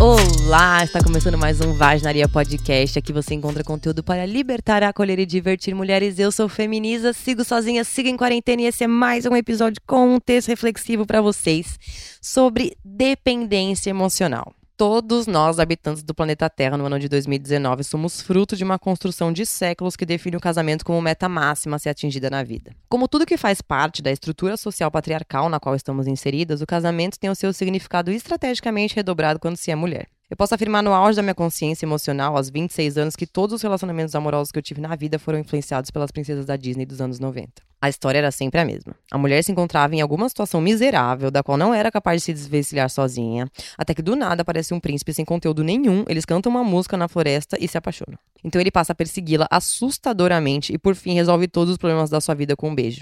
[0.00, 2.96] Olá, está começando mais um Vaginaria Podcast.
[2.96, 6.20] Aqui você encontra conteúdo para libertar, acolher e divertir mulheres.
[6.20, 10.14] Eu sou Feminiza, sigo sozinha, sigo em quarentena e esse é mais um episódio com
[10.14, 11.76] um texto reflexivo para vocês
[12.22, 14.54] sobre dependência emocional.
[14.78, 19.32] Todos nós, habitantes do planeta Terra, no ano de 2019, somos fruto de uma construção
[19.32, 22.76] de séculos que define o casamento como meta máxima a ser atingida na vida.
[22.88, 27.18] Como tudo que faz parte da estrutura social patriarcal na qual estamos inseridas, o casamento
[27.18, 30.06] tem o seu significado estrategicamente redobrado quando se é mulher.
[30.30, 33.62] Eu posso afirmar no auge da minha consciência emocional, aos 26 anos, que todos os
[33.62, 37.18] relacionamentos amorosos que eu tive na vida foram influenciados pelas princesas da Disney dos anos
[37.18, 37.62] 90.
[37.80, 38.94] A história era sempre a mesma.
[39.10, 42.34] A mulher se encontrava em alguma situação miserável, da qual não era capaz de se
[42.34, 46.62] desvencilhar sozinha, até que do nada aparece um príncipe sem conteúdo nenhum, eles cantam uma
[46.62, 48.18] música na floresta e se apaixonam.
[48.44, 52.34] Então ele passa a persegui-la assustadoramente e por fim resolve todos os problemas da sua
[52.34, 53.00] vida com um beijo.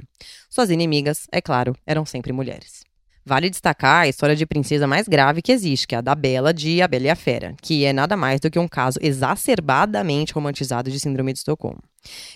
[0.49, 2.85] Suas inimigas, é claro, eram sempre mulheres.
[3.29, 6.55] Vale destacar a história de princesa mais grave que existe, que é a da Bela
[6.55, 10.33] de A Bela e a Fera, que é nada mais do que um caso exacerbadamente
[10.33, 11.83] romantizado de síndrome de Estocolmo.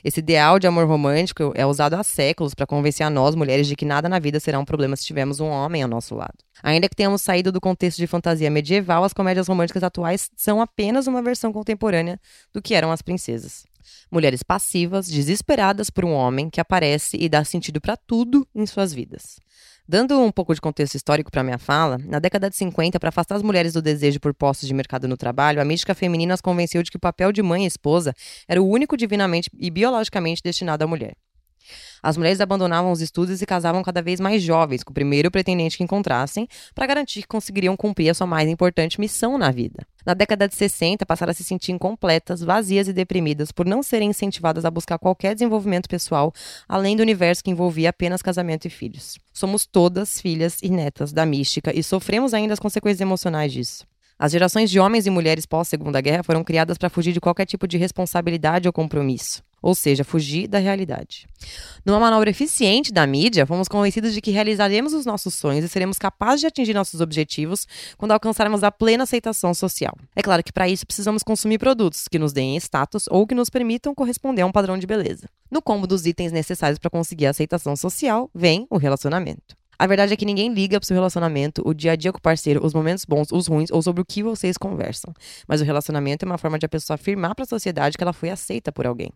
[0.03, 3.77] Esse ideal de amor romântico é usado há séculos para convencer a nós, mulheres, de
[3.77, 6.35] que nada na vida será um problema se tivermos um homem ao nosso lado.
[6.61, 11.07] Ainda que tenhamos saído do contexto de fantasia medieval, as comédias românticas atuais são apenas
[11.07, 12.19] uma versão contemporânea
[12.53, 13.70] do que eram as princesas.
[14.11, 18.93] Mulheres passivas, desesperadas por um homem que aparece e dá sentido para tudo em suas
[18.93, 19.39] vidas.
[19.89, 23.35] Dando um pouco de contexto histórico para minha fala, na década de 50, para afastar
[23.35, 26.83] as mulheres do desejo por postos de mercado no trabalho, a mística feminina as convenceu
[26.83, 28.15] de que o papel de mãe e esposa
[28.47, 31.17] era o único divinamente e biologicamente destinado à mulher.
[32.03, 35.77] As mulheres abandonavam os estudos e casavam cada vez mais jovens, com o primeiro pretendente
[35.77, 39.87] que encontrassem, para garantir que conseguiriam cumprir a sua mais importante missão na vida.
[40.05, 44.11] Na década de 60, passaram a se sentir incompletas, vazias e deprimidas por não serem
[44.11, 46.33] incentivadas a buscar qualquer desenvolvimento pessoal
[46.69, 49.19] além do universo que envolvia apenas casamento e filhos.
[49.33, 53.87] Somos todas filhas e netas da mística e sofremos ainda as consequências emocionais disso.
[54.19, 57.67] As gerações de homens e mulheres pós-Segunda Guerra foram criadas para fugir de qualquer tipo
[57.67, 61.27] de responsabilidade ou compromisso ou seja, fugir da realidade.
[61.85, 65.99] Numa manobra eficiente da mídia, fomos convencidos de que realizaremos os nossos sonhos e seremos
[65.99, 67.67] capazes de atingir nossos objetivos
[67.97, 69.97] quando alcançarmos a plena aceitação social.
[70.15, 73.51] É claro que para isso precisamos consumir produtos que nos deem status ou que nos
[73.51, 75.29] permitam corresponder a um padrão de beleza.
[75.51, 79.61] No combo dos itens necessários para conseguir a aceitação social, vem o relacionamento.
[79.81, 82.21] A verdade é que ninguém liga pro seu relacionamento, o dia a dia com o
[82.21, 85.11] parceiro, os momentos bons, os ruins ou sobre o que vocês conversam.
[85.49, 88.13] Mas o relacionamento é uma forma de a pessoa afirmar para a sociedade que ela
[88.13, 89.11] foi aceita por alguém.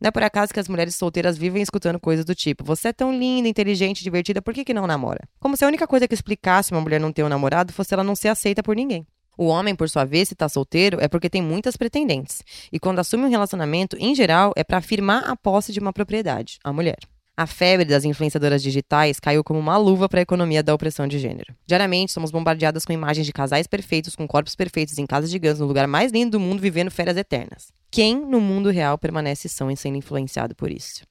[0.00, 2.92] Não é por acaso que as mulheres solteiras vivem escutando coisas do tipo: você é
[2.92, 5.20] tão linda, inteligente, divertida, por que, que não namora?
[5.40, 8.04] Como se a única coisa que explicasse uma mulher não ter um namorado fosse ela
[8.04, 9.06] não ser aceita por ninguém.
[9.36, 12.42] O homem, por sua vez, se está solteiro, é porque tem muitas pretendentes.
[12.72, 16.58] E quando assume um relacionamento, em geral, é para afirmar a posse de uma propriedade,
[16.62, 16.98] a mulher.
[17.36, 21.18] A febre das influenciadoras digitais caiu como uma luva para a economia da opressão de
[21.18, 21.52] gênero.
[21.66, 25.66] Diariamente, somos bombardeadas com imagens de casais perfeitos, com corpos perfeitos, em casas gigantes, no
[25.66, 27.72] lugar mais lindo do mundo, vivendo férias eternas.
[27.90, 31.02] Quem no mundo real permanece são e sendo influenciado por isso?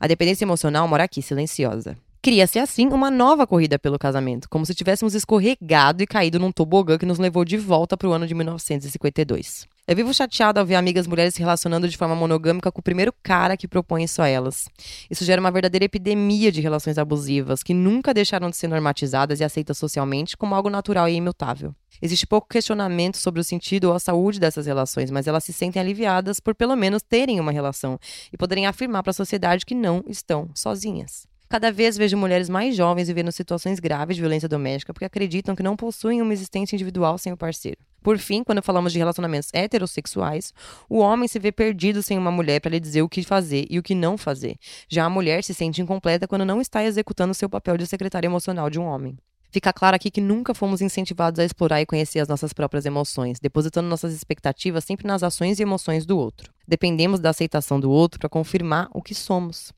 [0.00, 1.96] A dependência emocional mora aqui, silenciosa.
[2.20, 6.98] Cria-se assim uma nova corrida pelo casamento, como se tivéssemos escorregado e caído num tobogã
[6.98, 9.68] que nos levou de volta para o ano de 1952.
[9.84, 13.12] Eu vivo chateada ao ver amigas mulheres se relacionando de forma monogâmica com o primeiro
[13.20, 14.68] cara que propõe isso a elas.
[15.10, 19.44] Isso gera uma verdadeira epidemia de relações abusivas que nunca deixaram de ser normatizadas e
[19.44, 21.74] aceitas socialmente como algo natural e imutável.
[22.00, 25.82] Existe pouco questionamento sobre o sentido ou a saúde dessas relações, mas elas se sentem
[25.82, 27.98] aliviadas por pelo menos terem uma relação
[28.32, 31.31] e poderem afirmar para a sociedade que não estão sozinhas.
[31.52, 35.62] Cada vez vejo mulheres mais jovens vivendo situações graves de violência doméstica porque acreditam que
[35.62, 37.76] não possuem uma existência individual sem o parceiro.
[38.02, 40.54] Por fim, quando falamos de relacionamentos heterossexuais,
[40.88, 43.78] o homem se vê perdido sem uma mulher para lhe dizer o que fazer e
[43.78, 44.56] o que não fazer.
[44.88, 48.70] Já a mulher se sente incompleta quando não está executando seu papel de secretária emocional
[48.70, 49.18] de um homem.
[49.50, 53.38] Fica claro aqui que nunca fomos incentivados a explorar e conhecer as nossas próprias emoções,
[53.38, 56.50] depositando nossas expectativas sempre nas ações e emoções do outro.
[56.66, 59.70] Dependemos da aceitação do outro para confirmar o que somos.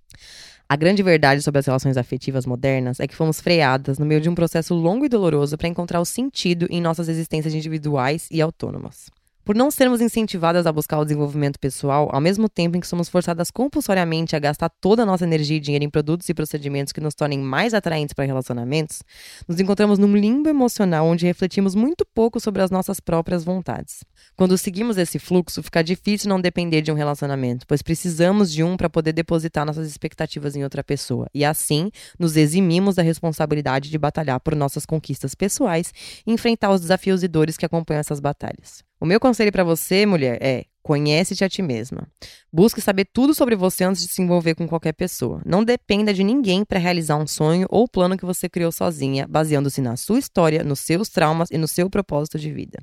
[0.69, 4.29] A grande verdade sobre as relações afetivas modernas é que fomos freadas no meio de
[4.29, 9.11] um processo longo e doloroso para encontrar o sentido em nossas existências individuais e autônomas.
[9.45, 13.11] Por não sermos incentivadas a buscar o desenvolvimento pessoal, ao mesmo tempo em que somos
[13.11, 17.01] forçadas compulsoriamente a gastar toda a nossa energia e dinheiro em produtos e procedimentos que
[17.01, 19.03] nos tornem mais atraentes para relacionamentos,
[19.47, 24.03] nos encontramos num limbo emocional onde refletimos muito pouco sobre as nossas próprias vontades.
[24.35, 28.79] Quando seguimos esse fluxo, fica difícil não depender de um relacionamento, pois precisamos de um
[28.79, 33.99] para poder depositar nossas expectativas em outra pessoa, e assim nos eximimos da responsabilidade de
[33.99, 35.93] batalhar por nossas conquistas pessoais
[36.27, 38.83] e enfrentar os desafios e dores que acompanham essas batalhas.
[39.05, 42.09] O meu conselho para você, mulher, é conhece-te a ti mesma.
[42.51, 45.43] Busque saber tudo sobre você antes de se envolver com qualquer pessoa.
[45.45, 49.83] Não dependa de ninguém para realizar um sonho ou plano que você criou sozinha, baseando-se
[49.83, 52.79] na sua história, nos seus traumas e no seu propósito de vida.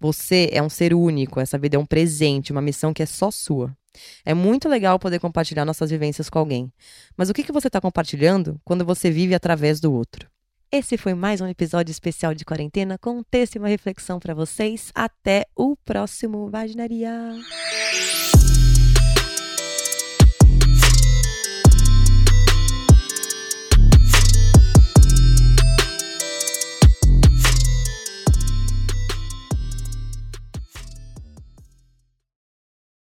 [0.00, 3.30] Você é um ser único, essa vida é um presente, uma missão que é só
[3.30, 3.70] sua.
[4.24, 6.72] É muito legal poder compartilhar nossas vivências com alguém.
[7.14, 10.26] Mas o que, que você está compartilhando quando você vive através do outro?
[10.72, 14.34] Esse foi mais um episódio especial de quarentena com um texto e uma reflexão para
[14.34, 14.92] vocês.
[14.94, 17.10] Até o próximo Vaginaria!